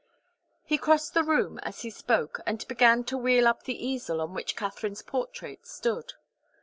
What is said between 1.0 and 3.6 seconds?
the room as he spoke, and began to wheel